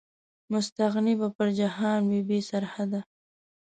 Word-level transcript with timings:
مستغني 0.51 1.13
به 1.19 1.27
پر 1.35 1.47
جهان 1.59 1.99
وي، 2.09 2.21
بې 2.27 2.39
سرحده 2.49 2.99